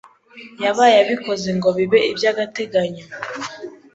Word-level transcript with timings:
yabaye 0.63 0.95
abikoze 1.03 1.49
ngo 1.57 1.69
bibe 1.77 1.99
i 2.11 2.13
by'agateganyo 2.17 3.05